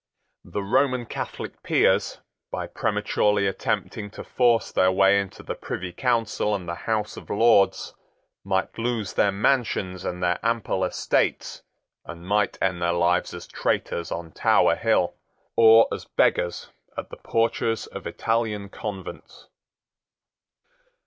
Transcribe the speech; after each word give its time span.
The 0.45 0.63
Roman 0.63 1.05
Catholic 1.05 1.61
peers, 1.61 2.21
by 2.49 2.65
prematurely 2.65 3.45
attempting 3.45 4.09
to 4.17 4.23
force 4.23 4.71
their 4.71 4.91
way 4.91 5.19
into 5.21 5.43
the 5.43 5.53
Privy 5.53 5.93
Council 5.93 6.55
and 6.55 6.67
the 6.67 6.73
House 6.73 7.17
of 7.17 7.29
Lords, 7.29 7.93
might 8.43 8.79
lose 8.79 9.13
their 9.13 9.31
mansions 9.31 10.03
and 10.03 10.23
their 10.23 10.39
ample 10.41 10.83
estates, 10.83 11.61
and 12.03 12.25
might 12.27 12.57
end 12.63 12.81
their 12.81 12.93
lives 12.93 13.31
as 13.35 13.45
traitors 13.45 14.11
on 14.11 14.31
Tower 14.31 14.73
Hill, 14.75 15.13
or 15.55 15.87
as 15.93 16.05
beggars 16.05 16.69
at 16.97 17.11
the 17.11 17.17
porches 17.17 17.85
of 17.85 18.07
Italian 18.07 18.69
convents. 18.69 19.49